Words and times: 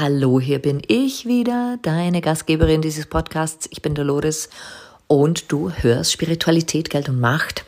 Hallo, 0.00 0.38
hier 0.38 0.60
bin 0.60 0.80
ich 0.86 1.26
wieder, 1.26 1.76
deine 1.82 2.20
Gastgeberin 2.20 2.82
dieses 2.82 3.06
Podcasts. 3.06 3.68
Ich 3.72 3.82
bin 3.82 3.96
Dolores 3.96 4.48
und 5.08 5.50
du 5.50 5.72
hörst 5.72 6.12
Spiritualität, 6.12 6.88
Geld 6.88 7.08
und 7.08 7.18
Macht. 7.18 7.64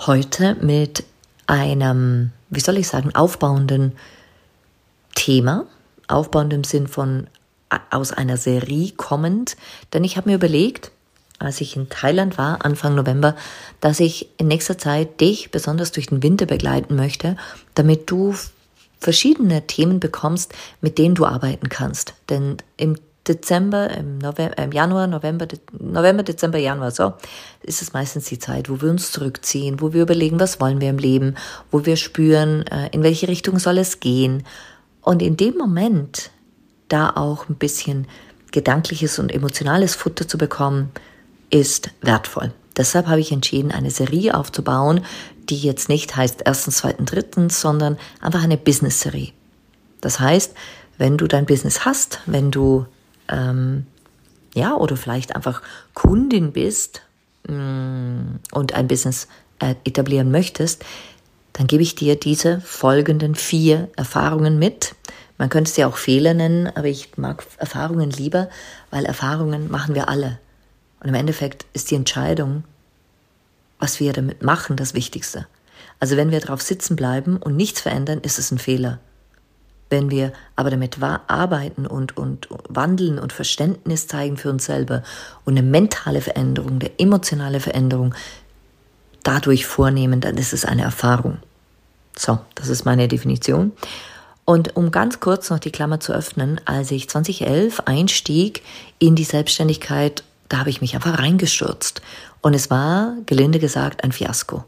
Heute 0.00 0.54
mit 0.60 1.04
einem, 1.46 2.32
wie 2.50 2.60
soll 2.60 2.76
ich 2.76 2.88
sagen, 2.88 3.14
aufbauenden 3.14 3.92
Thema. 5.14 5.64
Aufbauend 6.08 6.52
im 6.52 6.64
Sinn 6.64 6.88
von 6.88 7.26
aus 7.88 8.12
einer 8.12 8.36
Serie 8.36 8.92
kommend. 8.98 9.56
Denn 9.94 10.04
ich 10.04 10.18
habe 10.18 10.28
mir 10.28 10.36
überlegt, 10.36 10.90
als 11.38 11.62
ich 11.62 11.74
in 11.74 11.88
Thailand 11.88 12.36
war, 12.36 12.66
Anfang 12.66 12.96
November, 12.96 13.34
dass 13.80 13.98
ich 13.98 14.28
in 14.36 14.48
nächster 14.48 14.76
Zeit 14.76 15.22
dich 15.22 15.50
besonders 15.50 15.90
durch 15.90 16.08
den 16.08 16.22
Winter 16.22 16.44
begleiten 16.44 16.96
möchte, 16.96 17.38
damit 17.74 18.10
du 18.10 18.34
verschiedene 19.02 19.66
Themen 19.66 20.00
bekommst, 20.00 20.54
mit 20.80 20.98
denen 20.98 21.14
du 21.14 21.26
arbeiten 21.26 21.68
kannst. 21.68 22.14
Denn 22.30 22.58
im 22.76 22.96
Dezember, 23.26 23.90
im, 23.90 24.18
November, 24.18 24.58
im 24.58 24.72
Januar, 24.72 25.06
November, 25.06 25.46
De 25.46 25.58
November, 25.78 26.22
Dezember, 26.22 26.58
Januar, 26.58 26.90
so, 26.90 27.14
ist 27.62 27.82
es 27.82 27.92
meistens 27.92 28.26
die 28.26 28.38
Zeit, 28.38 28.68
wo 28.68 28.80
wir 28.80 28.90
uns 28.90 29.12
zurückziehen, 29.12 29.80
wo 29.80 29.92
wir 29.92 30.02
überlegen, 30.02 30.40
was 30.40 30.60
wollen 30.60 30.80
wir 30.80 30.90
im 30.90 30.98
Leben, 30.98 31.36
wo 31.70 31.84
wir 31.86 31.96
spüren, 31.96 32.66
äh, 32.66 32.88
in 32.90 33.02
welche 33.02 33.28
Richtung 33.28 33.58
soll 33.58 33.78
es 33.78 34.00
gehen. 34.00 34.44
Und 35.00 35.22
in 35.22 35.36
dem 35.36 35.56
Moment, 35.56 36.30
da 36.88 37.10
auch 37.10 37.48
ein 37.48 37.56
bisschen 37.56 38.06
gedankliches 38.50 39.18
und 39.18 39.32
emotionales 39.32 39.94
Futter 39.94 40.26
zu 40.26 40.36
bekommen, 40.36 40.90
ist 41.50 41.90
wertvoll. 42.00 42.52
Deshalb 42.76 43.06
habe 43.06 43.20
ich 43.20 43.32
entschieden, 43.32 43.70
eine 43.70 43.90
Serie 43.90 44.36
aufzubauen, 44.36 45.04
die 45.48 45.58
jetzt 45.58 45.88
nicht 45.88 46.16
heißt 46.16 46.42
erstens, 46.44 46.78
zweiten, 46.78 47.04
drittens, 47.04 47.60
sondern 47.60 47.98
einfach 48.20 48.42
eine 48.42 48.56
Business-Serie. 48.56 49.32
Das 50.00 50.20
heißt, 50.20 50.54
wenn 50.98 51.18
du 51.18 51.26
dein 51.26 51.46
Business 51.46 51.84
hast, 51.84 52.20
wenn 52.26 52.50
du 52.50 52.86
ähm, 53.28 53.86
ja 54.54 54.74
oder 54.74 54.96
vielleicht 54.96 55.34
einfach 55.34 55.62
Kundin 55.94 56.52
bist 56.52 57.02
mh, 57.48 57.54
mm, 57.54 58.40
und 58.52 58.74
ein 58.74 58.88
Business 58.88 59.28
äh, 59.58 59.74
etablieren 59.84 60.30
möchtest, 60.30 60.84
dann 61.52 61.66
gebe 61.66 61.82
ich 61.82 61.94
dir 61.94 62.16
diese 62.16 62.60
folgenden 62.60 63.34
vier 63.34 63.88
Erfahrungen 63.96 64.58
mit. 64.58 64.94
Man 65.38 65.48
könnte 65.48 65.70
sie 65.70 65.84
auch 65.84 65.96
Fehler 65.96 66.34
nennen, 66.34 66.68
aber 66.68 66.86
ich 66.86 67.16
mag 67.16 67.44
Erfahrungen 67.58 68.10
lieber, 68.10 68.48
weil 68.90 69.04
Erfahrungen 69.04 69.70
machen 69.70 69.94
wir 69.94 70.08
alle. 70.08 70.38
Und 71.02 71.08
im 71.08 71.14
Endeffekt 71.14 71.66
ist 71.72 71.90
die 71.90 71.96
Entscheidung, 71.96 72.62
was 73.78 73.98
wir 73.98 74.12
damit 74.12 74.42
machen, 74.42 74.76
das 74.76 74.94
Wichtigste. 74.94 75.46
Also 75.98 76.16
wenn 76.16 76.30
wir 76.30 76.40
darauf 76.40 76.62
sitzen 76.62 76.94
bleiben 76.94 77.36
und 77.38 77.56
nichts 77.56 77.80
verändern, 77.80 78.20
ist 78.20 78.38
es 78.38 78.52
ein 78.52 78.58
Fehler. 78.58 79.00
Wenn 79.90 80.10
wir 80.10 80.32
aber 80.54 80.70
damit 80.70 81.02
arbeiten 81.02 81.86
und, 81.86 82.16
und 82.16 82.48
wandeln 82.68 83.18
und 83.18 83.32
Verständnis 83.32 84.06
zeigen 84.06 84.36
für 84.36 84.48
uns 84.48 84.64
selber 84.64 85.02
und 85.44 85.58
eine 85.58 85.66
mentale 85.66 86.20
Veränderung, 86.20 86.80
eine 86.80 86.98
emotionale 86.98 87.60
Veränderung 87.60 88.14
dadurch 89.24 89.66
vornehmen, 89.66 90.20
dann 90.20 90.38
ist 90.38 90.52
es 90.52 90.64
eine 90.64 90.82
Erfahrung. 90.82 91.38
So, 92.16 92.38
das 92.54 92.68
ist 92.68 92.84
meine 92.84 93.08
Definition. 93.08 93.72
Und 94.44 94.76
um 94.76 94.92
ganz 94.92 95.20
kurz 95.20 95.50
noch 95.50 95.58
die 95.58 95.70
Klammer 95.72 96.00
zu 96.00 96.12
öffnen, 96.12 96.60
als 96.64 96.90
ich 96.90 97.08
2011 97.08 97.80
einstieg 97.80 98.62
in 98.98 99.14
die 99.14 99.24
Selbstständigkeit, 99.24 100.24
da 100.52 100.58
habe 100.58 100.70
ich 100.70 100.82
mich 100.82 100.94
einfach 100.94 101.18
reingestürzt. 101.18 102.02
Und 102.42 102.52
es 102.52 102.68
war, 102.68 103.16
gelinde 103.24 103.58
gesagt, 103.58 104.04
ein 104.04 104.12
Fiasko. 104.12 104.64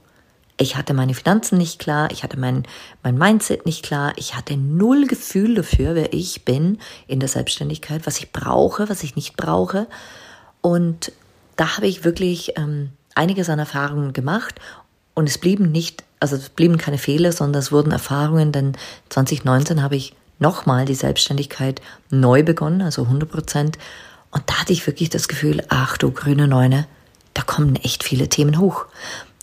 Ich 0.56 0.76
hatte 0.76 0.94
meine 0.94 1.14
Finanzen 1.14 1.58
nicht 1.58 1.78
klar, 1.78 2.10
ich 2.12 2.22
hatte 2.22 2.38
mein, 2.38 2.62
mein 3.02 3.18
Mindset 3.18 3.66
nicht 3.66 3.84
klar, 3.84 4.12
ich 4.16 4.36
hatte 4.36 4.56
null 4.56 5.06
Gefühl 5.06 5.56
dafür, 5.56 5.94
wer 5.94 6.12
ich 6.12 6.44
bin 6.44 6.78
in 7.08 7.18
der 7.18 7.28
Selbstständigkeit, 7.28 8.06
was 8.06 8.18
ich 8.18 8.32
brauche, 8.32 8.88
was 8.88 9.02
ich 9.02 9.16
nicht 9.16 9.36
brauche. 9.36 9.88
Und 10.60 11.12
da 11.56 11.76
habe 11.76 11.88
ich 11.88 12.04
wirklich 12.04 12.56
ähm, 12.56 12.90
einiges 13.14 13.50
an 13.50 13.58
Erfahrungen 13.58 14.12
gemacht 14.12 14.60
und 15.12 15.28
es 15.28 15.38
blieben 15.38 15.70
nicht, 15.70 16.04
also 16.20 16.36
es 16.36 16.48
blieben 16.48 16.78
keine 16.78 16.98
Fehler, 16.98 17.32
sondern 17.32 17.60
es 17.60 17.72
wurden 17.72 17.92
Erfahrungen, 17.92 18.52
denn 18.52 18.76
2019 19.10 19.82
habe 19.82 19.96
ich 19.96 20.14
nochmal 20.38 20.84
die 20.84 20.94
Selbstständigkeit 20.94 21.82
neu 22.10 22.42
begonnen, 22.42 22.80
also 22.80 23.02
100 23.02 23.30
Prozent. 23.30 23.78
Und 24.34 24.42
da 24.50 24.60
hatte 24.60 24.72
ich 24.72 24.86
wirklich 24.86 25.10
das 25.10 25.28
Gefühl, 25.28 25.62
ach 25.68 25.96
du 25.96 26.10
grüne 26.10 26.48
Neune, 26.48 26.86
da 27.34 27.42
kommen 27.42 27.76
echt 27.76 28.02
viele 28.02 28.28
Themen 28.28 28.58
hoch. 28.58 28.86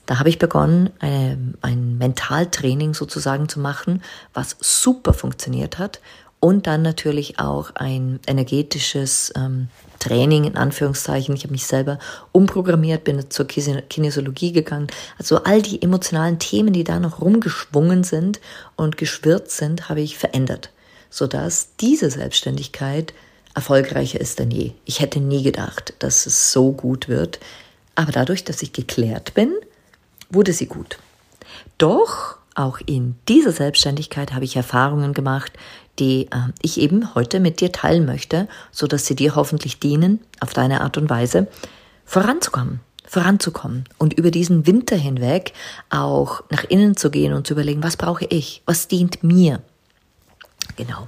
Da 0.05 0.19
habe 0.19 0.27
ich 0.27 0.37
begonnen, 0.37 0.89
eine, 0.99 1.55
ein 1.61 1.97
Mentaltraining 1.97 2.93
sozusagen 2.93 3.47
zu 3.47 3.61
machen, 3.61 4.03
was 4.33 4.57
super 4.59 5.13
funktioniert 5.13 5.79
hat. 5.79 6.01
Und 6.41 6.67
dann 6.67 6.81
natürlich 6.81 7.39
auch 7.39 7.71
ein 7.75 8.19
energetisches 8.27 9.31
ähm, 9.35 9.69
Training 9.99 10.43
in 10.43 10.57
Anführungszeichen. 10.57 11.35
Ich 11.35 11.43
habe 11.43 11.53
mich 11.53 11.67
selber 11.67 11.97
umprogrammiert, 12.33 13.05
bin 13.05 13.29
zur 13.29 13.47
Kinesiologie 13.47 14.51
gegangen. 14.51 14.87
Also 15.17 15.43
all 15.43 15.61
die 15.61 15.81
emotionalen 15.81 16.39
Themen, 16.39 16.73
die 16.73 16.83
da 16.83 16.99
noch 16.99 17.21
rumgeschwungen 17.21 18.03
sind 18.03 18.41
und 18.75 18.97
geschwirrt 18.97 19.51
sind, 19.51 19.87
habe 19.87 20.01
ich 20.01 20.17
verändert, 20.17 20.71
sodass 21.09 21.75
diese 21.79 22.09
Selbstständigkeit 22.09 23.13
erfolgreicher 23.53 24.19
ist 24.19 24.39
denn 24.39 24.51
je. 24.51 24.71
Ich 24.85 24.99
hätte 24.99 25.19
nie 25.19 25.43
gedacht, 25.43 25.93
dass 25.99 26.25
es 26.25 26.51
so 26.51 26.71
gut 26.71 27.07
wird. 27.07 27.39
Aber 27.95 28.11
dadurch, 28.11 28.43
dass 28.43 28.61
ich 28.61 28.73
geklärt 28.73 29.33
bin, 29.33 29.53
wurde 30.29 30.53
sie 30.53 30.67
gut. 30.67 30.97
Doch 31.77 32.37
auch 32.55 32.79
in 32.85 33.15
dieser 33.27 33.51
Selbstständigkeit 33.51 34.33
habe 34.33 34.45
ich 34.45 34.55
Erfahrungen 34.55 35.13
gemacht, 35.13 35.53
die 35.99 36.27
äh, 36.31 36.51
ich 36.61 36.79
eben 36.79 37.13
heute 37.15 37.39
mit 37.39 37.61
dir 37.61 37.71
teilen 37.71 38.05
möchte, 38.05 38.47
so 38.71 38.87
dass 38.87 39.05
sie 39.05 39.15
dir 39.15 39.35
hoffentlich 39.35 39.79
dienen, 39.79 40.19
auf 40.39 40.53
deine 40.53 40.81
Art 40.81 40.97
und 40.97 41.09
Weise 41.09 41.47
voranzukommen, 42.05 42.81
voranzukommen 43.05 43.85
und 43.97 44.13
über 44.13 44.31
diesen 44.31 44.67
Winter 44.67 44.95
hinweg 44.95 45.53
auch 45.89 46.43
nach 46.49 46.63
innen 46.65 46.97
zu 46.97 47.09
gehen 47.09 47.33
und 47.33 47.47
zu 47.47 47.53
überlegen, 47.53 47.83
was 47.83 47.97
brauche 47.97 48.25
ich, 48.25 48.61
was 48.65 48.87
dient 48.87 49.23
mir. 49.23 49.61
Genau. 50.75 51.07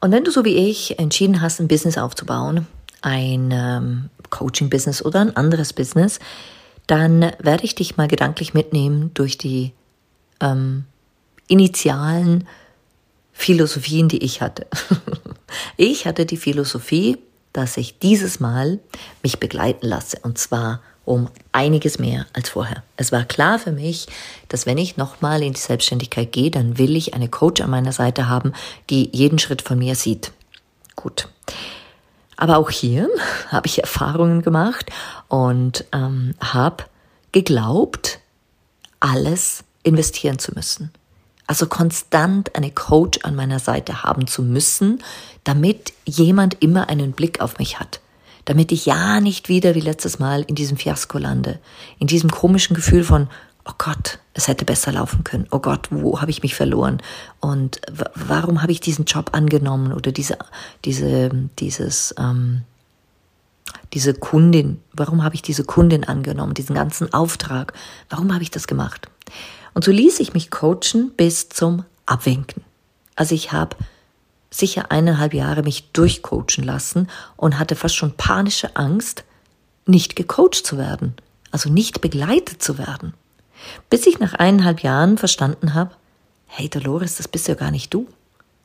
Und 0.00 0.12
wenn 0.12 0.24
du 0.24 0.30
so 0.30 0.44
wie 0.44 0.56
ich 0.70 0.98
entschieden 0.98 1.40
hast, 1.40 1.60
ein 1.60 1.68
Business 1.68 1.98
aufzubauen, 1.98 2.66
ein 3.00 3.50
ähm, 3.52 4.10
Coaching-Business 4.30 5.04
oder 5.04 5.20
ein 5.20 5.36
anderes 5.36 5.72
Business, 5.72 6.18
dann 6.86 7.32
werde 7.38 7.64
ich 7.64 7.74
dich 7.74 7.96
mal 7.96 8.08
gedanklich 8.08 8.54
mitnehmen 8.54 9.10
durch 9.14 9.38
die 9.38 9.72
ähm, 10.40 10.84
initialen 11.48 12.46
Philosophien, 13.32 14.08
die 14.08 14.22
ich 14.24 14.40
hatte. 14.40 14.66
ich 15.76 16.06
hatte 16.06 16.26
die 16.26 16.36
Philosophie, 16.36 17.18
dass 17.52 17.76
ich 17.76 17.98
dieses 17.98 18.40
Mal 18.40 18.78
mich 19.22 19.38
begleiten 19.38 19.86
lasse 19.86 20.18
und 20.22 20.38
zwar 20.38 20.80
um 21.08 21.28
einiges 21.52 21.98
mehr 21.98 22.26
als 22.34 22.50
vorher. 22.50 22.82
Es 22.96 23.12
war 23.12 23.24
klar 23.24 23.58
für 23.58 23.72
mich, 23.72 24.06
dass 24.48 24.66
wenn 24.66 24.76
ich 24.76 24.98
nochmal 24.98 25.42
in 25.42 25.54
die 25.54 25.60
Selbstständigkeit 25.60 26.30
gehe, 26.32 26.50
dann 26.50 26.76
will 26.76 26.96
ich 26.96 27.14
eine 27.14 27.28
Coach 27.28 27.62
an 27.62 27.70
meiner 27.70 27.92
Seite 27.92 28.28
haben, 28.28 28.52
die 28.90 29.08
jeden 29.12 29.38
Schritt 29.38 29.62
von 29.62 29.78
mir 29.78 29.94
sieht. 29.94 30.32
Gut. 30.96 31.28
Aber 32.36 32.58
auch 32.58 32.70
hier 32.70 33.08
habe 33.48 33.66
ich 33.66 33.80
Erfahrungen 33.80 34.42
gemacht 34.42 34.90
und 35.28 35.86
ähm, 35.92 36.34
habe 36.40 36.84
geglaubt, 37.32 38.20
alles 39.00 39.64
investieren 39.82 40.38
zu 40.38 40.52
müssen. 40.54 40.92
Also 41.46 41.66
konstant 41.66 42.54
eine 42.54 42.70
Coach 42.70 43.20
an 43.22 43.34
meiner 43.34 43.58
Seite 43.58 44.02
haben 44.02 44.26
zu 44.26 44.42
müssen, 44.42 45.02
damit 45.44 45.94
jemand 46.04 46.62
immer 46.62 46.90
einen 46.90 47.12
Blick 47.12 47.40
auf 47.40 47.58
mich 47.58 47.80
hat. 47.80 48.00
Damit 48.48 48.72
ich 48.72 48.86
ja 48.86 49.20
nicht 49.20 49.50
wieder 49.50 49.74
wie 49.74 49.80
letztes 49.80 50.18
Mal 50.18 50.40
in 50.40 50.54
diesem 50.54 50.78
Fiasko 50.78 51.18
lande. 51.18 51.58
In 51.98 52.06
diesem 52.06 52.30
komischen 52.30 52.74
Gefühl 52.74 53.04
von, 53.04 53.28
oh 53.66 53.74
Gott, 53.76 54.20
es 54.32 54.48
hätte 54.48 54.64
besser 54.64 54.90
laufen 54.90 55.22
können. 55.22 55.46
Oh 55.50 55.58
Gott, 55.58 55.88
wo 55.90 56.22
habe 56.22 56.30
ich 56.30 56.42
mich 56.42 56.54
verloren? 56.54 57.02
Und 57.40 57.82
warum 58.14 58.62
habe 58.62 58.72
ich 58.72 58.80
diesen 58.80 59.04
Job 59.04 59.32
angenommen 59.34 59.92
oder 59.92 60.12
diese, 60.12 60.38
diese, 60.86 61.28
dieses, 61.58 62.14
ähm, 62.18 62.62
diese 63.92 64.14
Kundin, 64.14 64.80
warum 64.94 65.22
habe 65.22 65.34
ich 65.34 65.42
diese 65.42 65.64
Kundin 65.64 66.04
angenommen, 66.04 66.54
diesen 66.54 66.74
ganzen 66.74 67.12
Auftrag? 67.12 67.74
Warum 68.08 68.32
habe 68.32 68.42
ich 68.42 68.50
das 68.50 68.66
gemacht? 68.66 69.10
Und 69.74 69.84
so 69.84 69.92
ließ 69.92 70.20
ich 70.20 70.32
mich 70.32 70.50
coachen 70.50 71.12
bis 71.18 71.50
zum 71.50 71.84
Abwinken. 72.06 72.64
Also 73.14 73.34
ich 73.34 73.52
habe 73.52 73.76
sicher 74.50 74.90
eineinhalb 74.90 75.34
Jahre 75.34 75.62
mich 75.62 75.90
durchcoachen 75.92 76.64
lassen 76.64 77.08
und 77.36 77.58
hatte 77.58 77.76
fast 77.76 77.96
schon 77.96 78.12
panische 78.12 78.76
Angst, 78.76 79.24
nicht 79.86 80.16
gecoacht 80.16 80.54
zu 80.54 80.78
werden, 80.78 81.14
also 81.50 81.70
nicht 81.70 82.00
begleitet 82.00 82.62
zu 82.62 82.78
werden. 82.78 83.14
Bis 83.90 84.06
ich 84.06 84.18
nach 84.18 84.34
eineinhalb 84.34 84.80
Jahren 84.80 85.18
verstanden 85.18 85.74
habe, 85.74 85.90
hey 86.46 86.68
Dolores, 86.68 87.16
das 87.16 87.28
bist 87.28 87.48
ja 87.48 87.54
gar 87.54 87.70
nicht 87.70 87.92
du. 87.92 88.06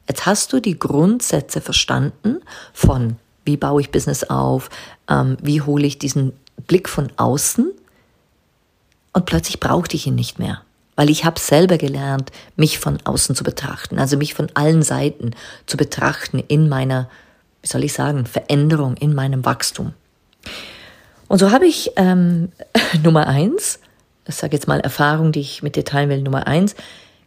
Jetzt 0.07 0.25
hast 0.25 0.51
du 0.53 0.59
die 0.59 0.77
Grundsätze 0.77 1.61
verstanden 1.61 2.41
von, 2.73 3.17
wie 3.45 3.57
baue 3.57 3.81
ich 3.81 3.91
Business 3.91 4.23
auf, 4.25 4.69
ähm, 5.09 5.37
wie 5.41 5.61
hole 5.61 5.85
ich 5.85 5.97
diesen 5.97 6.33
Blick 6.67 6.89
von 6.89 7.11
außen 7.17 7.71
und 9.13 9.25
plötzlich 9.25 9.59
brauchte 9.59 9.95
ich 9.95 10.07
ihn 10.07 10.15
nicht 10.15 10.39
mehr, 10.39 10.61
weil 10.95 11.09
ich 11.09 11.25
habe 11.25 11.39
selber 11.39 11.77
gelernt, 11.77 12.31
mich 12.55 12.79
von 12.79 12.99
außen 13.03 13.35
zu 13.35 13.43
betrachten, 13.43 13.99
also 13.99 14.17
mich 14.17 14.33
von 14.33 14.47
allen 14.53 14.83
Seiten 14.83 15.31
zu 15.65 15.77
betrachten 15.77 16.39
in 16.39 16.69
meiner, 16.69 17.09
wie 17.61 17.67
soll 17.67 17.83
ich 17.83 17.93
sagen, 17.93 18.25
Veränderung, 18.25 18.95
in 18.97 19.13
meinem 19.15 19.45
Wachstum. 19.45 19.93
Und 21.27 21.39
so 21.39 21.51
habe 21.51 21.65
ich 21.65 21.91
ähm, 21.95 22.51
Nummer 23.03 23.27
eins 23.27 23.79
ich 24.27 24.35
sage 24.35 24.55
jetzt 24.55 24.67
mal 24.67 24.79
Erfahrung, 24.79 25.31
die 25.31 25.41
ich 25.41 25.63
mit 25.63 25.75
dir 25.75 25.85
teilen 25.85 26.09
will, 26.09 26.21
Nummer 26.21 26.47
eins, 26.47 26.75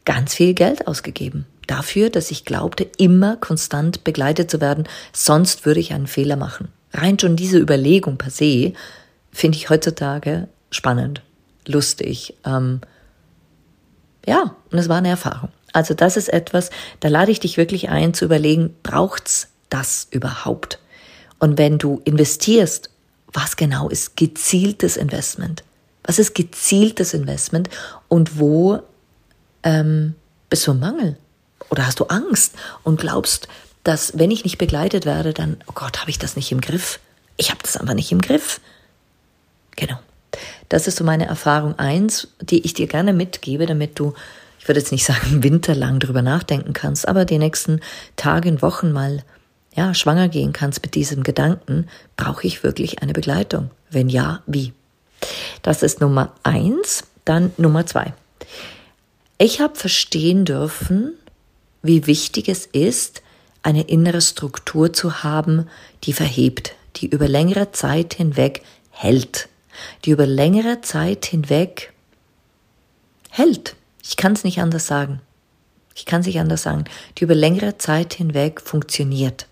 ganz 0.04 0.34
viel 0.34 0.54
Geld 0.54 0.86
ausgegeben. 0.86 1.46
Dafür, 1.66 2.10
dass 2.10 2.30
ich 2.30 2.44
glaubte, 2.44 2.88
immer 2.96 3.36
konstant 3.36 4.04
begleitet 4.04 4.50
zu 4.50 4.60
werden, 4.60 4.84
sonst 5.12 5.66
würde 5.66 5.80
ich 5.80 5.92
einen 5.92 6.06
Fehler 6.06 6.36
machen. 6.36 6.68
Rein 6.92 7.18
schon 7.18 7.36
diese 7.36 7.58
Überlegung 7.58 8.16
per 8.16 8.30
se 8.30 8.72
finde 9.32 9.58
ich 9.58 9.68
heutzutage 9.68 10.48
spannend, 10.70 11.22
lustig. 11.66 12.34
Ähm, 12.44 12.80
ja, 14.26 14.54
und 14.70 14.78
es 14.78 14.88
war 14.88 14.98
eine 14.98 15.08
Erfahrung. 15.08 15.50
Also 15.72 15.94
das 15.94 16.16
ist 16.16 16.28
etwas, 16.28 16.70
da 17.00 17.08
lade 17.08 17.30
ich 17.30 17.40
dich 17.40 17.56
wirklich 17.56 17.88
ein 17.88 18.14
zu 18.14 18.24
überlegen, 18.24 18.74
braucht's 18.82 19.48
das 19.70 20.08
überhaupt? 20.10 20.78
Und 21.38 21.58
wenn 21.58 21.78
du 21.78 22.00
investierst, 22.04 22.90
was 23.32 23.56
genau 23.56 23.88
ist 23.88 24.16
gezieltes 24.16 24.96
Investment? 24.96 25.62
Was 26.02 26.18
ist 26.18 26.34
gezieltes 26.34 27.14
Investment 27.14 27.68
und 28.08 28.38
wo 28.38 28.80
ähm, 29.62 30.14
bist 30.48 30.66
du 30.66 30.72
im 30.72 30.80
Mangel? 30.80 31.16
Oder 31.68 31.86
hast 31.86 32.00
du 32.00 32.04
Angst 32.04 32.54
und 32.84 33.00
glaubst, 33.00 33.48
dass 33.84 34.18
wenn 34.18 34.30
ich 34.30 34.44
nicht 34.44 34.58
begleitet 34.58 35.04
werde, 35.04 35.34
dann, 35.34 35.58
oh 35.66 35.72
Gott, 35.74 36.00
habe 36.00 36.10
ich 36.10 36.18
das 36.18 36.36
nicht 36.36 36.52
im 36.52 36.60
Griff? 36.60 37.00
Ich 37.36 37.50
habe 37.50 37.60
das 37.62 37.76
einfach 37.76 37.94
nicht 37.94 38.12
im 38.12 38.20
Griff. 38.20 38.60
Genau. 39.76 39.98
Das 40.68 40.86
ist 40.86 40.96
so 40.96 41.04
meine 41.04 41.26
Erfahrung 41.26 41.78
eins, 41.78 42.28
die 42.40 42.64
ich 42.64 42.74
dir 42.74 42.86
gerne 42.86 43.12
mitgebe, 43.12 43.66
damit 43.66 43.98
du, 43.98 44.14
ich 44.58 44.68
würde 44.68 44.80
jetzt 44.80 44.92
nicht 44.92 45.04
sagen, 45.04 45.42
winterlang 45.42 45.98
drüber 45.98 46.22
nachdenken 46.22 46.72
kannst, 46.72 47.08
aber 47.08 47.24
die 47.24 47.38
nächsten 47.38 47.80
Tage 48.16 48.48
und 48.48 48.62
Wochen 48.62 48.92
mal 48.92 49.22
ja, 49.74 49.92
schwanger 49.92 50.28
gehen 50.28 50.52
kannst 50.52 50.82
mit 50.82 50.94
diesem 50.94 51.22
Gedanken, 51.22 51.86
brauche 52.16 52.46
ich 52.46 52.62
wirklich 52.62 53.02
eine 53.02 53.12
Begleitung? 53.12 53.70
Wenn 53.90 54.08
ja, 54.08 54.42
wie? 54.46 54.72
Das 55.62 55.82
ist 55.82 56.00
Nummer 56.00 56.32
eins. 56.42 57.04
Dann 57.24 57.52
Nummer 57.58 57.84
zwei. 57.86 58.14
Ich 59.36 59.60
habe 59.60 59.74
verstehen 59.74 60.44
dürfen, 60.44 61.12
wie 61.82 62.06
wichtig 62.06 62.48
es 62.48 62.66
ist, 62.66 63.22
eine 63.62 63.82
innere 63.82 64.20
Struktur 64.20 64.92
zu 64.92 65.24
haben, 65.24 65.68
die 66.04 66.12
verhebt, 66.12 66.74
die 66.96 67.06
über 67.06 67.28
längere 67.28 67.72
Zeit 67.72 68.14
hinweg 68.14 68.62
hält, 68.90 69.48
die 70.04 70.10
über 70.10 70.26
längere 70.26 70.80
Zeit 70.80 71.26
hinweg 71.26 71.92
hält. 73.30 73.76
Ich 74.02 74.16
kann 74.16 74.32
es 74.32 74.44
nicht 74.44 74.60
anders 74.60 74.86
sagen. 74.86 75.20
Ich 75.94 76.06
kann 76.06 76.20
es 76.20 76.26
nicht 76.26 76.40
anders 76.40 76.62
sagen, 76.62 76.84
die 77.18 77.24
über 77.24 77.34
längere 77.34 77.78
Zeit 77.78 78.14
hinweg 78.14 78.60
funktioniert. 78.60 79.46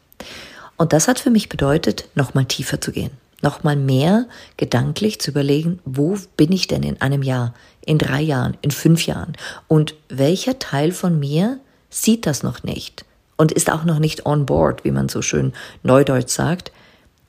Und 0.77 0.93
das 0.93 1.09
hat 1.09 1.19
für 1.19 1.31
mich 1.31 1.49
bedeutet, 1.49 2.09
nochmal 2.15 2.45
tiefer 2.45 2.81
zu 2.81 2.93
gehen 2.93 3.13
nochmal 3.45 3.77
mehr 3.77 4.27
gedanklich 4.57 5.21
zu 5.21 5.31
überlegen, 5.31 5.79
wo 5.85 6.19
bin 6.37 6.51
ich 6.51 6.67
denn 6.67 6.83
in 6.83 7.01
einem 7.01 7.23
Jahr, 7.23 7.55
in 7.85 7.99
drei 7.99 8.23
Jahren, 8.23 8.57
in 8.63 8.73
fünf 8.73 9.07
Jahren 9.07 9.37
und 9.69 9.95
welcher 10.09 10.59
Teil 10.59 10.91
von 10.91 11.21
mir 11.21 11.61
sieht 11.91 12.27
das 12.27 12.43
noch 12.43 12.65
nicht 12.65 13.05
und 13.37 13.53
ist 13.53 13.71
auch 13.71 13.85
noch 13.85 14.01
nicht 14.01 14.27
on 14.27 14.47
board, 14.47 14.85
wie 14.85 14.91
man 14.91 15.09
so 15.09 15.23
schön 15.23 15.53
neudeutsch 15.83 16.31
sagt. 16.31 16.73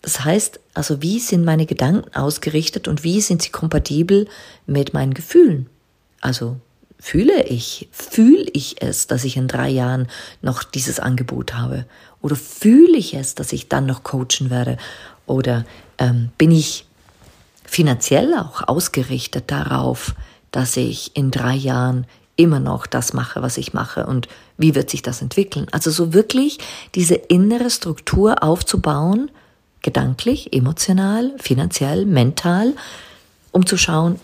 Das 0.01 0.23
heißt, 0.23 0.59
also 0.75 1.01
wie 1.01 1.19
sind 1.19 1.45
meine 1.45 1.65
Gedanken 1.65 2.13
ausgerichtet 2.13 2.87
und 2.87 3.03
wie 3.03 3.21
sind 3.21 3.41
sie 3.41 3.49
kompatibel 3.49 4.27
mit 4.67 4.93
meinen 4.93 5.13
Gefühlen? 5.13 5.67
Also 6.21 6.57
fühle 6.99 7.43
ich, 7.43 7.87
fühle 7.91 8.45
ich 8.53 8.81
es, 8.81 9.07
dass 9.07 9.23
ich 9.23 9.37
in 9.37 9.47
drei 9.47 9.69
Jahren 9.69 10.07
noch 10.41 10.63
dieses 10.63 10.99
Angebot 10.99 11.53
habe? 11.53 11.85
Oder 12.21 12.35
fühle 12.35 12.97
ich 12.97 13.13
es, 13.13 13.35
dass 13.35 13.53
ich 13.53 13.69
dann 13.69 13.85
noch 13.85 14.03
coachen 14.03 14.49
werde? 14.49 14.77
Oder 15.25 15.65
ähm, 15.97 16.29
bin 16.37 16.51
ich 16.51 16.85
finanziell 17.63 18.33
auch 18.35 18.67
ausgerichtet 18.67 19.45
darauf, 19.47 20.13
dass 20.51 20.77
ich 20.77 21.15
in 21.15 21.31
drei 21.31 21.55
Jahren 21.55 22.05
immer 22.35 22.59
noch 22.59 22.85
das 22.85 23.13
mache, 23.13 23.41
was 23.41 23.57
ich 23.57 23.73
mache 23.73 24.05
und 24.05 24.27
wie 24.57 24.75
wird 24.75 24.89
sich 24.89 25.01
das 25.01 25.21
entwickeln? 25.21 25.67
Also 25.71 25.89
so 25.89 26.13
wirklich 26.13 26.59
diese 26.95 27.15
innere 27.15 27.69
Struktur 27.69 28.43
aufzubauen, 28.43 29.31
gedanklich, 29.85 30.51
emotional, 30.51 31.31
finanziell, 31.37 32.07
mental, 32.07 32.73
um 33.51 33.67
zu 33.67 33.77
schauen, 33.77 34.19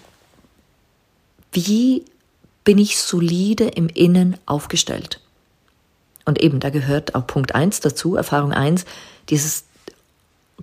wie 1.52 2.04
bin 2.64 2.80
ich 2.80 2.98
solide 2.98 3.66
im 3.66 3.88
Innen 3.88 4.38
aufgestellt. 4.48 5.20
Und 6.26 6.42
eben, 6.42 6.60
da 6.60 6.72
gehört 6.72 7.14
auch 7.14 7.28
Punkt 7.28 7.54
eins 7.54 7.80
dazu, 7.80 8.16
Erfahrung 8.16 8.54
eins, 8.54 8.86
dieses 9.30 9.66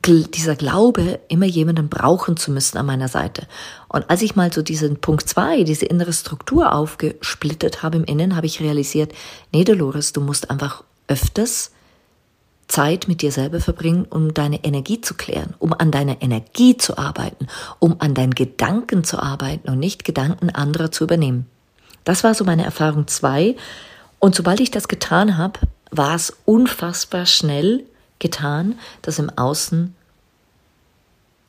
dieser 0.07 0.55
Glaube, 0.55 1.19
immer 1.29 1.47
jemanden 1.47 1.89
brauchen 1.89 2.37
zu 2.37 2.53
müssen 2.53 2.79
an 2.79 2.87
meiner 2.87 3.09
Seite. 3.09 3.49
Und 3.89 4.09
als 4.09 4.23
ich 4.23 4.37
mal 4.37 4.53
so 4.53 4.63
diesen 4.63 5.01
Punkt 5.01 5.29
zwei, 5.29 5.65
diese 5.65 5.87
innere 5.87 6.13
Struktur 6.13 6.73
aufgesplittet 6.73 7.83
habe 7.83 7.97
im 7.97 8.05
Innen, 8.05 8.37
habe 8.37 8.47
ich 8.47 8.61
realisiert, 8.61 9.13
nee, 9.53 9.65
Dolores, 9.65 10.13
du 10.13 10.21
musst 10.21 10.51
einfach 10.51 10.85
öfters 11.09 11.73
Zeit 12.69 13.09
mit 13.09 13.23
dir 13.23 13.33
selber 13.33 13.61
verbringen, 13.61 14.07
um 14.09 14.35
deine 14.35 14.63
Energie 14.63 15.01
zu 15.01 15.15
klären, 15.15 15.55
um 15.59 15.73
an 15.73 15.91
deiner 15.91 16.23
Energie 16.23 16.77
zu 16.77 16.99
arbeiten, 16.99 17.47
um 17.79 17.97
an 18.01 18.15
deinen 18.15 18.35
Gedanken 18.35 19.05
zu 19.05 19.19
arbeiten 19.19 19.71
und 19.71 19.79
nicht 19.79 20.05
Gedanken 20.05 20.51
anderer 20.51 20.93
zu 20.93 21.05
übernehmen. 21.05 21.47
Das 22.05 22.25
war 22.25 22.35
so 22.35 22.45
meine 22.45 22.65
Erfahrung 22.65 23.07
zwei. 23.07 23.57
Und 24.19 24.35
sobald 24.35 24.61
ich 24.61 24.71
das 24.71 24.89
getan 24.89 25.39
habe, 25.39 25.61
war 25.91 26.15
es 26.15 26.37
unfassbar 26.45 27.27
schnell, 27.27 27.85
getan, 28.19 28.79
dass 29.03 29.19
im 29.19 29.31
Außen 29.31 29.95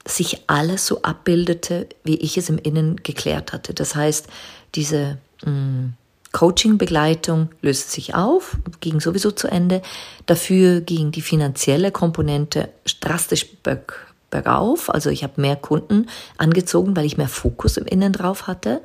sich 0.05 0.43
alles 0.47 0.85
so 0.85 1.01
abbildete, 1.01 1.87
wie 2.03 2.15
ich 2.15 2.37
es 2.37 2.49
im 2.49 2.57
Innen 2.57 2.97
geklärt 2.97 3.53
hatte. 3.53 3.73
Das 3.73 3.95
heißt, 3.95 4.27
diese 4.75 5.17
mm, 5.45 5.89
Coaching-Begleitung 6.31 7.49
löste 7.61 7.91
sich 7.91 8.13
auf, 8.13 8.57
ging 8.81 8.99
sowieso 8.99 9.31
zu 9.31 9.47
Ende. 9.47 9.81
Dafür 10.25 10.81
ging 10.81 11.11
die 11.11 11.21
finanzielle 11.21 11.91
Komponente 11.91 12.69
drastisch 13.01 13.47
berg, 13.63 14.13
bergauf. 14.29 14.89
Also 14.93 15.09
ich 15.09 15.23
habe 15.23 15.41
mehr 15.41 15.55
Kunden 15.55 16.07
angezogen, 16.37 16.95
weil 16.95 17.05
ich 17.05 17.17
mehr 17.17 17.27
Fokus 17.27 17.77
im 17.77 17.85
Innen 17.85 18.13
drauf 18.13 18.47
hatte. 18.47 18.81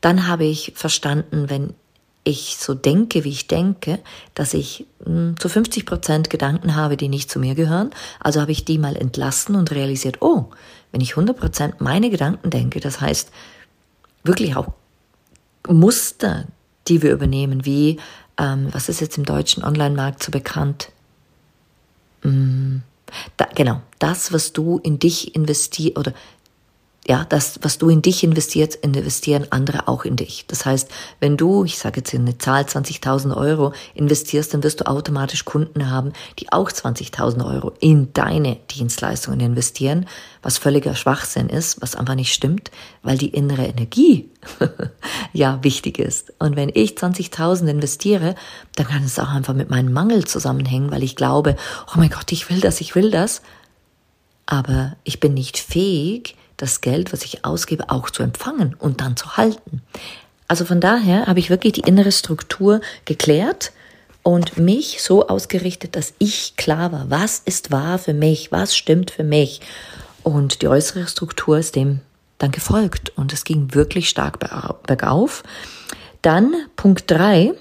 Dann 0.00 0.28
habe 0.28 0.44
ich 0.44 0.72
verstanden, 0.74 1.48
wenn 1.48 1.72
ich 2.24 2.56
so 2.58 2.74
denke, 2.74 3.24
wie 3.24 3.30
ich 3.30 3.48
denke, 3.48 3.98
dass 4.34 4.54
ich 4.54 4.86
mh, 5.00 5.06
hm, 5.06 5.34
zu 5.38 5.48
50 5.48 5.86
Prozent 5.86 6.30
Gedanken 6.30 6.74
habe, 6.74 6.96
die 6.96 7.08
nicht 7.08 7.30
zu 7.30 7.38
mir 7.38 7.54
gehören. 7.54 7.90
Also 8.20 8.40
habe 8.40 8.52
ich 8.52 8.64
die 8.64 8.78
mal 8.78 8.96
entlassen 8.96 9.54
und 9.56 9.70
realisiert, 9.70 10.20
oh, 10.20 10.46
wenn 10.90 11.00
ich 11.00 11.12
100 11.12 11.36
Prozent 11.36 11.80
meine 11.80 12.10
Gedanken 12.10 12.50
denke, 12.50 12.80
das 12.80 13.00
heißt 13.00 13.30
wirklich 14.22 14.56
auch 14.56 14.68
Muster, 15.68 16.46
die 16.88 17.02
wir 17.02 17.12
übernehmen, 17.12 17.64
wie, 17.64 17.98
ähm, 18.38 18.68
was 18.72 18.88
ist 18.88 19.00
jetzt 19.00 19.18
im 19.18 19.24
deutschen 19.24 19.64
Online-Markt 19.64 20.22
so 20.22 20.30
bekannt? 20.30 20.90
Hm, 22.22 22.82
da, 23.36 23.46
genau, 23.54 23.80
das, 23.98 24.32
was 24.32 24.52
du 24.52 24.78
in 24.78 24.98
dich 24.98 25.34
investierst 25.34 25.98
oder 25.98 26.12
ja, 27.06 27.26
das, 27.28 27.58
was 27.60 27.76
du 27.76 27.90
in 27.90 28.00
dich 28.00 28.24
investierst, 28.24 28.76
investieren 28.76 29.46
andere 29.50 29.88
auch 29.88 30.06
in 30.06 30.16
dich. 30.16 30.46
Das 30.46 30.64
heißt, 30.64 30.90
wenn 31.20 31.36
du, 31.36 31.64
ich 31.64 31.78
sage 31.78 32.00
jetzt 32.00 32.14
eine 32.14 32.38
Zahl 32.38 32.62
20.000 32.62 33.36
Euro 33.36 33.74
investierst, 33.94 34.54
dann 34.54 34.62
wirst 34.62 34.80
du 34.80 34.86
automatisch 34.86 35.44
Kunden 35.44 35.90
haben, 35.90 36.14
die 36.38 36.50
auch 36.50 36.70
20.000 36.70 37.46
Euro 37.46 37.72
in 37.80 38.12
deine 38.14 38.56
Dienstleistungen 38.70 39.40
investieren, 39.40 40.06
was 40.40 40.56
völliger 40.56 40.94
Schwachsinn 40.94 41.50
ist, 41.50 41.82
was 41.82 41.94
einfach 41.94 42.14
nicht 42.14 42.32
stimmt, 42.32 42.70
weil 43.02 43.18
die 43.18 43.28
innere 43.28 43.66
Energie 43.66 44.30
ja 45.34 45.62
wichtig 45.62 45.98
ist. 45.98 46.32
Und 46.38 46.56
wenn 46.56 46.70
ich 46.72 46.92
20.000 46.92 47.66
investiere, 47.66 48.34
dann 48.76 48.86
kann 48.86 49.04
es 49.04 49.18
auch 49.18 49.30
einfach 49.30 49.54
mit 49.54 49.68
meinem 49.68 49.92
Mangel 49.92 50.24
zusammenhängen, 50.24 50.90
weil 50.90 51.02
ich 51.02 51.16
glaube, 51.16 51.56
oh 51.88 51.98
mein 51.98 52.10
Gott, 52.10 52.32
ich 52.32 52.48
will 52.48 52.60
das, 52.60 52.80
ich 52.80 52.94
will 52.94 53.10
das. 53.10 53.42
Aber 54.46 54.96
ich 55.04 55.20
bin 55.20 55.34
nicht 55.34 55.58
fähig, 55.58 56.36
das 56.64 56.80
Geld, 56.80 57.12
was 57.12 57.24
ich 57.24 57.44
ausgebe, 57.44 57.90
auch 57.90 58.10
zu 58.10 58.22
empfangen 58.22 58.74
und 58.74 59.00
dann 59.00 59.16
zu 59.16 59.36
halten. 59.36 59.82
Also 60.48 60.64
von 60.64 60.80
daher 60.80 61.26
habe 61.26 61.38
ich 61.38 61.50
wirklich 61.50 61.74
die 61.74 61.82
innere 61.82 62.12
Struktur 62.12 62.80
geklärt 63.04 63.72
und 64.22 64.56
mich 64.56 65.02
so 65.02 65.28
ausgerichtet, 65.28 65.96
dass 65.96 66.14
ich 66.18 66.56
klar 66.56 66.90
war, 66.90 67.10
was 67.10 67.40
ist 67.44 67.70
wahr 67.70 67.98
für 67.98 68.14
mich, 68.14 68.50
was 68.50 68.76
stimmt 68.76 69.10
für 69.10 69.24
mich. 69.24 69.60
Und 70.22 70.62
die 70.62 70.68
äußere 70.68 71.06
Struktur 71.06 71.58
ist 71.58 71.76
dem 71.76 72.00
dann 72.38 72.50
gefolgt 72.50 73.12
und 73.16 73.32
es 73.32 73.44
ging 73.44 73.74
wirklich 73.74 74.08
stark 74.08 74.38
bergauf. 74.86 75.42
Dann 76.22 76.54
Punkt 76.76 77.10
drei, 77.10 77.52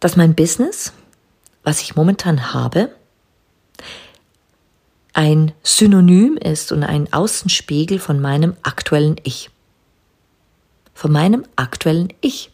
dass 0.00 0.16
mein 0.16 0.34
Business, 0.34 0.92
was 1.62 1.82
ich 1.82 1.94
momentan 1.94 2.54
habe, 2.54 2.90
ein 5.14 5.52
Synonym 5.62 6.36
ist 6.36 6.72
und 6.72 6.82
ein 6.82 7.10
Außenspiegel 7.12 7.98
von 7.98 8.20
meinem 8.20 8.56
aktuellen 8.62 9.16
Ich. 9.22 9.48
Von 10.92 11.12
meinem 11.12 11.44
aktuellen 11.56 12.12
Ich. 12.20 12.50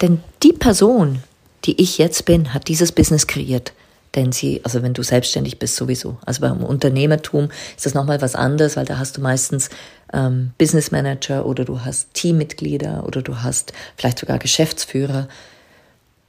Denn 0.00 0.22
die 0.42 0.52
Person, 0.52 1.22
die 1.64 1.80
ich 1.80 1.98
jetzt 1.98 2.24
bin, 2.24 2.54
hat 2.54 2.68
dieses 2.68 2.92
Business 2.92 3.26
kreiert. 3.26 3.72
Denn 4.14 4.32
sie, 4.32 4.60
also 4.64 4.82
wenn 4.82 4.94
du 4.94 5.02
selbstständig 5.02 5.58
bist, 5.58 5.76
sowieso. 5.76 6.18
Also 6.24 6.40
beim 6.40 6.64
Unternehmertum 6.64 7.50
ist 7.76 7.86
das 7.86 7.94
nochmal 7.94 8.20
was 8.20 8.34
anderes, 8.34 8.76
weil 8.76 8.86
da 8.86 8.98
hast 8.98 9.16
du 9.16 9.20
meistens 9.20 9.68
ähm, 10.12 10.52
Business 10.58 10.90
Manager 10.90 11.46
oder 11.46 11.64
du 11.64 11.84
hast 11.84 12.14
Teammitglieder 12.14 13.04
oder 13.06 13.22
du 13.22 13.42
hast 13.42 13.72
vielleicht 13.96 14.18
sogar 14.18 14.38
Geschäftsführer. 14.38 15.28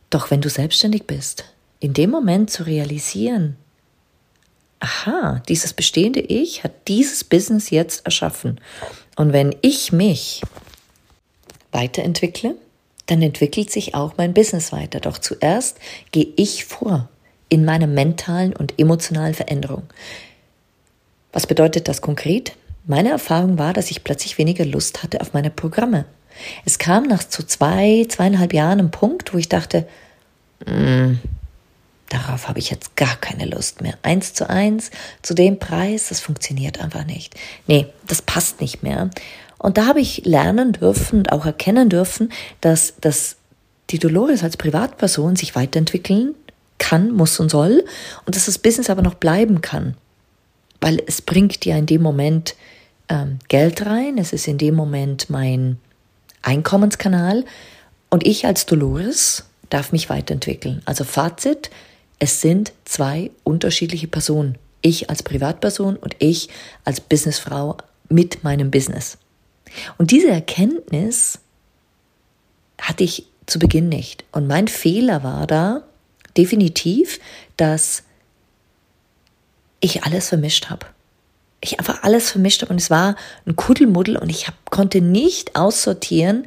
Doch 0.09 0.29
wenn 0.29 0.41
du 0.41 0.49
selbstständig 0.49 1.07
bist, 1.07 1.45
in 1.79 1.93
dem 1.93 2.11
Moment 2.11 2.51
zu 2.51 2.63
realisieren, 2.63 3.57
aha, 4.81 5.41
dieses 5.47 5.73
bestehende 5.73 6.19
Ich 6.19 6.63
hat 6.63 6.87
dieses 6.87 7.23
Business 7.23 7.69
jetzt 7.69 8.05
erschaffen. 8.05 8.59
Und 9.15 9.31
wenn 9.31 9.55
ich 9.61 9.93
mich 9.93 10.41
weiterentwickle, 11.71 12.55
dann 13.05 13.21
entwickelt 13.21 13.71
sich 13.71 13.95
auch 13.95 14.15
mein 14.17 14.33
Business 14.33 14.71
weiter. 14.71 14.99
Doch 14.99 15.17
zuerst 15.17 15.77
gehe 16.11 16.27
ich 16.35 16.65
vor 16.65 17.09
in 17.49 17.65
meiner 17.65 17.87
mentalen 17.87 18.55
und 18.55 18.79
emotionalen 18.79 19.33
Veränderung. 19.33 19.83
Was 21.31 21.47
bedeutet 21.47 21.87
das 21.87 22.01
konkret? 22.01 22.53
Meine 22.85 23.09
Erfahrung 23.09 23.57
war, 23.57 23.73
dass 23.73 23.91
ich 23.91 24.03
plötzlich 24.03 24.37
weniger 24.37 24.65
Lust 24.65 25.03
hatte 25.03 25.21
auf 25.21 25.33
meine 25.33 25.49
Programme. 25.49 26.05
Es 26.65 26.79
kam 26.79 27.03
nach 27.03 27.21
so 27.27 27.43
zwei, 27.43 28.05
zweieinhalb 28.09 28.53
Jahren 28.53 28.79
ein 28.79 28.91
Punkt, 28.91 29.33
wo 29.33 29.37
ich 29.37 29.49
dachte, 29.49 29.87
mm, 30.65 31.15
Darauf 32.11 32.49
habe 32.49 32.59
ich 32.59 32.69
jetzt 32.69 32.97
gar 32.97 33.15
keine 33.15 33.45
Lust 33.45 33.79
mehr. 33.79 33.93
Eins 34.03 34.33
zu 34.33 34.49
eins, 34.49 34.91
zu 35.21 35.33
dem 35.33 35.59
Preis, 35.59 36.09
das 36.09 36.19
funktioniert 36.19 36.81
einfach 36.81 37.05
nicht. 37.05 37.35
Nee, 37.67 37.87
das 38.05 38.21
passt 38.21 38.59
nicht 38.59 38.83
mehr. 38.83 39.09
Und 39.57 39.77
da 39.77 39.85
habe 39.85 40.01
ich 40.01 40.25
lernen 40.25 40.73
dürfen 40.73 41.19
und 41.19 41.31
auch 41.31 41.45
erkennen 41.45 41.87
dürfen, 41.87 42.33
dass, 42.59 42.95
dass 42.99 43.37
die 43.91 43.99
Dolores 43.99 44.43
als 44.43 44.57
Privatperson 44.57 45.37
sich 45.37 45.55
weiterentwickeln 45.55 46.35
kann, 46.79 47.11
muss 47.11 47.39
und 47.39 47.49
soll 47.49 47.85
und 48.25 48.35
dass 48.35 48.47
das 48.47 48.57
Business 48.57 48.89
aber 48.89 49.03
noch 49.03 49.13
bleiben 49.13 49.61
kann. 49.61 49.95
Weil 50.81 51.01
es 51.07 51.21
bringt 51.21 51.63
ja 51.63 51.77
in 51.77 51.85
dem 51.85 52.01
Moment 52.01 52.55
ähm, 53.07 53.39
Geld 53.47 53.85
rein, 53.85 54.17
es 54.17 54.33
ist 54.33 54.49
in 54.49 54.57
dem 54.57 54.75
Moment 54.75 55.29
mein 55.29 55.77
Einkommenskanal 56.41 57.45
und 58.09 58.27
ich 58.27 58.45
als 58.45 58.65
Dolores 58.65 59.45
darf 59.69 59.93
mich 59.93 60.09
weiterentwickeln. 60.09 60.81
Also 60.83 61.05
Fazit, 61.05 61.69
es 62.21 62.39
sind 62.39 62.71
zwei 62.85 63.31
unterschiedliche 63.43 64.07
Personen. 64.07 64.59
Ich 64.83 65.09
als 65.09 65.23
Privatperson 65.23 65.95
und 65.97 66.15
ich 66.19 66.49
als 66.85 67.01
Businessfrau 67.01 67.77
mit 68.09 68.43
meinem 68.43 68.69
Business. 68.69 69.17
Und 69.97 70.11
diese 70.11 70.29
Erkenntnis 70.29 71.39
hatte 72.79 73.03
ich 73.03 73.25
zu 73.47 73.57
Beginn 73.57 73.89
nicht. 73.89 74.23
Und 74.31 74.45
mein 74.45 74.67
Fehler 74.67 75.23
war 75.23 75.47
da 75.47 75.81
definitiv, 76.37 77.19
dass 77.57 78.03
ich 79.79 80.03
alles 80.03 80.29
vermischt 80.29 80.69
habe. 80.69 80.85
Ich 81.59 81.79
einfach 81.79 82.03
alles 82.03 82.29
vermischt 82.29 82.61
habe 82.61 82.71
und 82.71 82.79
es 82.79 82.91
war 82.91 83.15
ein 83.47 83.55
Kuddelmuddel 83.55 84.15
und 84.15 84.29
ich 84.29 84.47
hab, 84.47 84.69
konnte 84.69 85.01
nicht 85.01 85.55
aussortieren, 85.55 86.45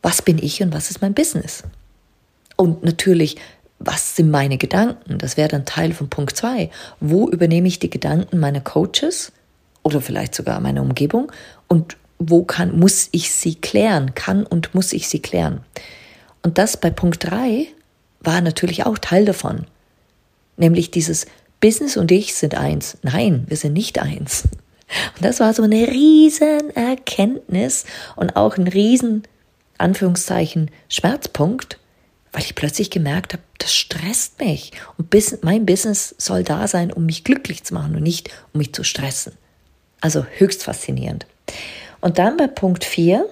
was 0.00 0.22
bin 0.22 0.40
ich 0.40 0.62
und 0.62 0.72
was 0.72 0.90
ist 0.90 1.02
mein 1.02 1.14
Business. 1.14 1.64
Und 2.54 2.84
natürlich 2.84 3.36
was 3.78 4.16
sind 4.16 4.30
meine 4.30 4.58
Gedanken? 4.58 5.18
Das 5.18 5.36
wäre 5.36 5.48
dann 5.48 5.66
Teil 5.66 5.92
von 5.92 6.08
Punkt 6.08 6.36
zwei. 6.36 6.70
Wo 7.00 7.28
übernehme 7.28 7.68
ich 7.68 7.78
die 7.78 7.90
Gedanken 7.90 8.38
meiner 8.38 8.60
Coaches 8.60 9.32
oder 9.82 10.00
vielleicht 10.00 10.34
sogar 10.34 10.60
meiner 10.60 10.82
Umgebung 10.82 11.30
und 11.68 11.96
wo 12.18 12.44
kann, 12.44 12.78
muss 12.78 13.08
ich 13.12 13.30
sie 13.30 13.56
klären? 13.56 14.14
Kann 14.14 14.46
und 14.46 14.74
muss 14.74 14.92
ich 14.92 15.08
sie 15.08 15.20
klären? 15.20 15.60
Und 16.42 16.58
das 16.58 16.78
bei 16.78 16.90
Punkt 16.90 17.30
drei 17.30 17.66
war 18.20 18.40
natürlich 18.40 18.86
auch 18.86 18.98
Teil 18.98 19.26
davon. 19.26 19.66
Nämlich 20.56 20.90
dieses 20.90 21.26
Business 21.60 21.96
und 21.96 22.10
ich 22.10 22.34
sind 22.34 22.54
eins. 22.54 22.96
Nein, 23.02 23.44
wir 23.48 23.56
sind 23.56 23.74
nicht 23.74 23.98
eins. 23.98 24.44
Und 25.16 25.24
das 25.24 25.40
war 25.40 25.52
so 25.52 25.62
eine 25.62 25.88
riesen 25.88 26.70
Erkenntnis 26.74 27.84
und 28.14 28.36
auch 28.36 28.56
ein 28.56 28.68
riesen 28.68 29.24
Anführungszeichen 29.78 30.70
Schmerzpunkt, 30.88 31.78
weil 32.36 32.44
ich 32.44 32.54
plötzlich 32.54 32.90
gemerkt 32.90 33.32
habe, 33.32 33.42
das 33.56 33.72
stresst 33.74 34.38
mich. 34.40 34.72
Und 34.98 35.10
mein 35.42 35.64
Business 35.64 36.14
soll 36.18 36.44
da 36.44 36.68
sein, 36.68 36.92
um 36.92 37.06
mich 37.06 37.24
glücklich 37.24 37.64
zu 37.64 37.72
machen 37.72 37.96
und 37.96 38.02
nicht 38.02 38.28
um 38.52 38.58
mich 38.58 38.74
zu 38.74 38.84
stressen. 38.84 39.32
Also 40.02 40.26
höchst 40.36 40.64
faszinierend. 40.64 41.24
Und 42.02 42.18
dann 42.18 42.36
bei 42.36 42.46
Punkt 42.46 42.84
4, 42.84 43.24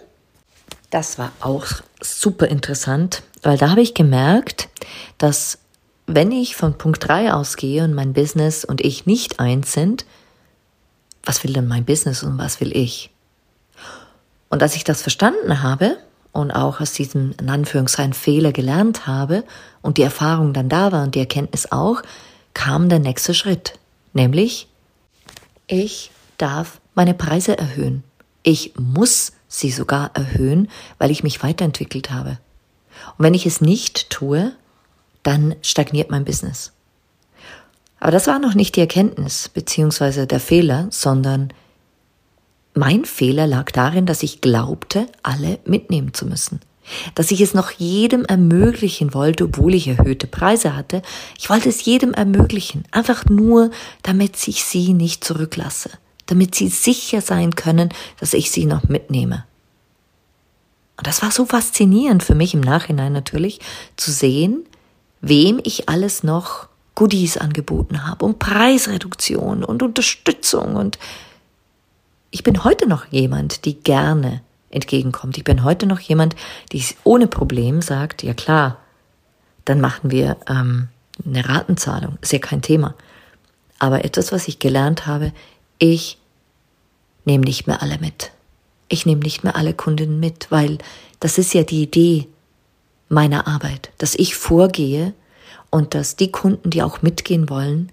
das 0.88 1.18
war 1.18 1.32
auch 1.40 1.66
super 2.00 2.48
interessant, 2.48 3.22
weil 3.42 3.58
da 3.58 3.68
habe 3.68 3.82
ich 3.82 3.92
gemerkt, 3.92 4.70
dass 5.18 5.58
wenn 6.06 6.32
ich 6.32 6.56
von 6.56 6.78
Punkt 6.78 7.06
3 7.06 7.34
ausgehe 7.34 7.84
und 7.84 7.92
mein 7.92 8.14
Business 8.14 8.64
und 8.64 8.80
ich 8.80 9.04
nicht 9.04 9.38
eins 9.38 9.74
sind, 9.74 10.06
was 11.24 11.44
will 11.44 11.52
denn 11.52 11.68
mein 11.68 11.84
Business 11.84 12.22
und 12.22 12.38
was 12.38 12.58
will 12.58 12.74
ich? 12.74 13.10
Und 14.48 14.62
als 14.62 14.76
ich 14.76 14.84
das 14.84 15.02
verstanden 15.02 15.62
habe, 15.62 15.98
und 16.34 16.50
auch 16.50 16.80
aus 16.80 16.92
diesem 16.92 17.32
in 17.40 17.48
Anführungszeichen 17.48 18.12
Fehler 18.12 18.52
gelernt 18.52 19.06
habe 19.06 19.44
und 19.80 19.96
die 19.96 20.02
Erfahrung 20.02 20.52
dann 20.52 20.68
da 20.68 20.92
war 20.92 21.04
und 21.04 21.14
die 21.14 21.20
Erkenntnis 21.20 21.70
auch, 21.72 22.02
kam 22.52 22.88
der 22.88 22.98
nächste 22.98 23.34
Schritt, 23.34 23.78
nämlich 24.12 24.68
ich 25.66 26.10
darf 26.36 26.80
meine 26.94 27.14
Preise 27.14 27.56
erhöhen. 27.56 28.04
Ich 28.42 28.74
muss 28.76 29.32
sie 29.48 29.70
sogar 29.70 30.10
erhöhen, 30.14 30.68
weil 30.98 31.10
ich 31.10 31.22
mich 31.22 31.42
weiterentwickelt 31.42 32.10
habe. 32.10 32.38
Und 33.16 33.24
wenn 33.24 33.34
ich 33.34 33.46
es 33.46 33.60
nicht 33.60 34.10
tue, 34.10 34.52
dann 35.22 35.54
stagniert 35.62 36.10
mein 36.10 36.24
Business. 36.24 36.72
Aber 38.00 38.10
das 38.10 38.26
war 38.26 38.38
noch 38.38 38.54
nicht 38.54 38.76
die 38.76 38.80
Erkenntnis 38.80 39.48
beziehungsweise 39.48 40.26
der 40.26 40.40
Fehler, 40.40 40.88
sondern 40.90 41.52
mein 42.74 43.04
Fehler 43.04 43.46
lag 43.46 43.70
darin, 43.70 44.04
dass 44.04 44.22
ich 44.22 44.40
glaubte, 44.40 45.06
alle 45.22 45.58
mitnehmen 45.64 46.12
zu 46.12 46.26
müssen. 46.26 46.60
Dass 47.14 47.30
ich 47.30 47.40
es 47.40 47.54
noch 47.54 47.70
jedem 47.70 48.24
ermöglichen 48.24 49.14
wollte, 49.14 49.44
obwohl 49.44 49.74
ich 49.74 49.88
erhöhte 49.88 50.26
Preise 50.26 50.76
hatte. 50.76 51.00
Ich 51.38 51.48
wollte 51.48 51.70
es 51.70 51.84
jedem 51.84 52.12
ermöglichen, 52.12 52.84
einfach 52.90 53.24
nur, 53.26 53.70
damit 54.02 54.46
ich 54.48 54.64
sie 54.64 54.92
nicht 54.92 55.24
zurücklasse, 55.24 55.90
damit 56.26 56.54
sie 56.54 56.68
sicher 56.68 57.22
sein 57.22 57.54
können, 57.54 57.88
dass 58.20 58.34
ich 58.34 58.50
sie 58.50 58.66
noch 58.66 58.88
mitnehme. 58.88 59.44
Und 60.96 61.06
das 61.06 61.22
war 61.22 61.30
so 61.30 61.46
faszinierend 61.46 62.22
für 62.22 62.34
mich 62.34 62.54
im 62.54 62.60
Nachhinein 62.60 63.12
natürlich, 63.12 63.60
zu 63.96 64.10
sehen, 64.10 64.64
wem 65.20 65.60
ich 65.64 65.88
alles 65.88 66.22
noch 66.22 66.68
Goodies 66.94 67.36
angeboten 67.36 68.06
habe 68.06 68.24
und 68.24 68.38
Preisreduktion 68.38 69.64
und 69.64 69.82
Unterstützung 69.82 70.76
und 70.76 70.98
ich 72.34 72.42
bin 72.42 72.64
heute 72.64 72.88
noch 72.88 73.06
jemand, 73.12 73.64
die 73.64 73.74
gerne 73.74 74.40
entgegenkommt. 74.68 75.38
Ich 75.38 75.44
bin 75.44 75.62
heute 75.62 75.86
noch 75.86 76.00
jemand, 76.00 76.34
die 76.72 76.84
ohne 77.04 77.28
Problem 77.28 77.80
sagt, 77.80 78.24
ja 78.24 78.34
klar, 78.34 78.78
dann 79.64 79.80
machen 79.80 80.10
wir 80.10 80.36
ähm, 80.48 80.88
eine 81.24 81.48
Ratenzahlung. 81.48 82.18
Ist 82.22 82.32
ja 82.32 82.40
kein 82.40 82.60
Thema. 82.60 82.96
Aber 83.78 84.04
etwas, 84.04 84.32
was 84.32 84.48
ich 84.48 84.58
gelernt 84.58 85.06
habe, 85.06 85.32
ich 85.78 86.18
nehme 87.24 87.44
nicht 87.44 87.68
mehr 87.68 87.80
alle 87.82 87.98
mit. 87.98 88.32
Ich 88.88 89.06
nehme 89.06 89.22
nicht 89.22 89.44
mehr 89.44 89.54
alle 89.54 89.72
Kundinnen 89.72 90.18
mit, 90.18 90.50
weil 90.50 90.78
das 91.20 91.38
ist 91.38 91.54
ja 91.54 91.62
die 91.62 91.84
Idee 91.84 92.26
meiner 93.08 93.46
Arbeit, 93.46 93.92
dass 93.98 94.16
ich 94.16 94.34
vorgehe 94.34 95.14
und 95.70 95.94
dass 95.94 96.16
die 96.16 96.32
Kunden, 96.32 96.70
die 96.70 96.82
auch 96.82 97.00
mitgehen 97.00 97.48
wollen 97.48 97.92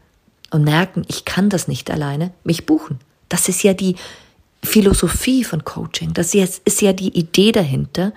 und 0.49 0.63
merken, 0.63 1.05
ich 1.07 1.25
kann 1.25 1.49
das 1.49 1.67
nicht 1.67 1.91
alleine, 1.91 2.33
mich 2.43 2.65
buchen. 2.65 2.99
Das 3.29 3.47
ist 3.47 3.61
ja 3.61 3.75
die 3.75 3.97
Philosophie 4.63 5.43
von 5.43 5.63
Coaching. 5.65 6.13
Das 6.13 6.33
ist 6.33 6.81
ja 6.81 6.93
die 6.93 7.17
Idee 7.17 7.51
dahinter. 7.51 8.13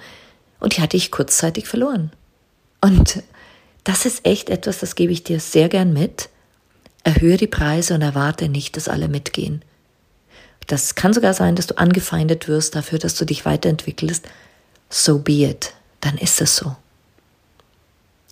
Und 0.61 0.77
die 0.77 0.81
hatte 0.81 0.97
ich 0.97 1.11
kurzzeitig 1.11 1.67
verloren. 1.67 2.13
Und 2.81 3.23
das 3.85 4.07
ist 4.07 4.27
echt 4.27 4.51
etwas, 4.51 4.79
das 4.79 4.95
gebe 4.95 5.13
ich 5.13 5.25
dir 5.25 5.41
sehr 5.41 5.69
gern 5.69 5.93
mit. 5.93 6.29
Erhöhe 7.03 7.37
die 7.37 7.47
Preise 7.47 7.95
und 7.95 8.03
erwarte 8.03 8.49
nicht, 8.49 8.77
dass 8.77 8.89
alle 8.89 9.09
mitgehen. 9.09 9.63
Das 10.67 10.95
kann 10.95 11.13
sogar 11.13 11.35
sein, 11.35 11.57
dass 11.57 11.67
du 11.67 11.77
angefeindet 11.77 12.49
wirst 12.49 12.75
dafür, 12.75 12.99
dass 12.99 13.15
du 13.15 13.27
dich 13.27 13.45
weiterentwickelst. 13.45 14.27
So 14.89 15.19
be 15.19 15.45
it. 15.45 15.75
Dann 16.01 16.17
ist 16.17 16.41
es 16.41 16.57
so. 16.57 16.77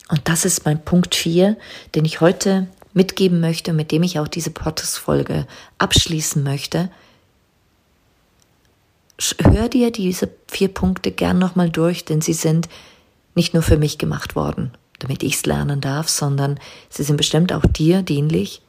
Und 0.08 0.28
das 0.28 0.44
ist 0.44 0.64
mein 0.64 0.82
Punkt 0.82 1.14
4, 1.14 1.56
den 1.94 2.04
ich 2.04 2.20
heute 2.20 2.66
mitgeben 2.94 3.40
möchte, 3.40 3.72
mit 3.72 3.90
dem 3.90 4.02
ich 4.02 4.18
auch 4.18 4.28
diese 4.28 4.50
Podcast-Folge 4.50 5.46
abschließen 5.78 6.42
möchte. 6.42 6.90
Hör 9.18 9.68
dir 9.68 9.90
diese 9.90 10.28
vier 10.48 10.68
Punkte 10.68 11.12
gern 11.12 11.38
nochmal 11.38 11.70
durch, 11.70 12.04
denn 12.04 12.20
sie 12.20 12.32
sind 12.32 12.68
nicht 13.34 13.54
nur 13.54 13.62
für 13.62 13.76
mich 13.76 13.98
gemacht 13.98 14.34
worden, 14.34 14.72
damit 14.98 15.22
ich 15.22 15.34
es 15.34 15.46
lernen 15.46 15.80
darf, 15.80 16.08
sondern 16.08 16.58
sie 16.90 17.02
sind 17.02 17.16
bestimmt 17.16 17.52
auch 17.52 17.64
dir 17.64 18.02
dienlich, 18.02 18.62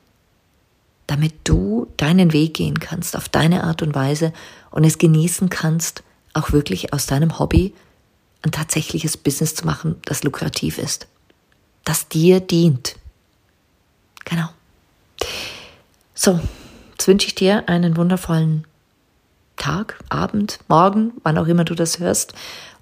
damit 1.08 1.34
du 1.44 1.88
deinen 1.98 2.34
Weg 2.34 2.54
gehen 2.56 2.80
kannst 2.80 3.18
auf 3.18 3.30
deine 3.30 3.64
Art 3.64 3.82
und 3.82 3.94
Weise 3.96 4.32
und 4.72 4.84
es 4.84 4.98
genießen 4.98 5.50
kannst, 5.50 6.04
auch 6.34 6.52
wirklich 6.52 6.94
aus 6.94 7.06
deinem 7.06 7.40
Hobby 7.40 7.74
ein 8.42 8.52
tatsächliches 8.52 9.18
Business 9.18 9.56
zu 9.56 9.66
machen, 9.66 9.96
das 10.06 10.24
lukrativ 10.24 10.78
ist, 10.78 11.08
das 11.84 12.08
dir 12.08 12.40
dient. 12.40 12.96
Genau. 14.26 14.50
So, 16.14 16.40
jetzt 16.92 17.08
wünsche 17.08 17.28
ich 17.28 17.36
dir 17.36 17.68
einen 17.68 17.98
wundervollen 17.98 18.66
Tag, 19.64 19.98
Abend, 20.10 20.60
Morgen, 20.68 21.14
wann 21.24 21.38
auch 21.38 21.48
immer 21.48 21.64
du 21.64 21.74
das 21.74 22.00
hörst. 22.00 22.34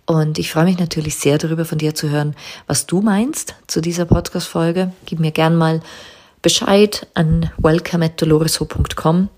Und 0.07 0.39
ich 0.39 0.51
freue 0.51 0.63
mich 0.63 0.79
natürlich 0.79 1.15
sehr 1.15 1.37
darüber, 1.37 1.63
von 1.63 1.77
dir 1.77 1.93
zu 1.93 2.09
hören, 2.09 2.35
was 2.65 2.87
du 2.87 3.01
meinst 3.01 3.53
zu 3.67 3.81
dieser 3.81 4.05
Podcast-Folge. 4.05 4.91
Gib 5.05 5.19
mir 5.19 5.29
gern 5.29 5.55
mal 5.55 5.81
Bescheid 6.41 7.05
an 7.13 7.51
welcome@doloresho.com. 7.59 9.29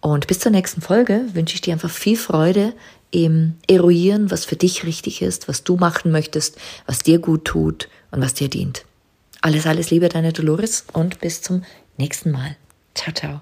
Und 0.00 0.26
bis 0.28 0.38
zur 0.38 0.52
nächsten 0.52 0.80
Folge 0.80 1.22
wünsche 1.32 1.56
ich 1.56 1.60
dir 1.60 1.72
einfach 1.72 1.90
viel 1.90 2.16
Freude 2.16 2.72
im 3.10 3.54
Eruieren, 3.66 4.30
was 4.30 4.44
für 4.44 4.54
dich 4.54 4.84
richtig 4.84 5.22
ist, 5.22 5.48
was 5.48 5.64
du 5.64 5.74
machen 5.74 6.12
möchtest, 6.12 6.56
was 6.86 7.00
dir 7.00 7.18
gut 7.18 7.46
tut 7.46 7.88
und 8.12 8.22
was 8.22 8.34
dir 8.34 8.48
dient. 8.48 8.84
Alles, 9.40 9.66
alles 9.66 9.90
Liebe, 9.90 10.08
deine 10.08 10.32
Dolores 10.32 10.84
und 10.92 11.18
bis 11.18 11.42
zum 11.42 11.64
nächsten 11.96 12.30
Mal. 12.30 12.56
Ciao, 12.94 13.12
ciao. 13.12 13.40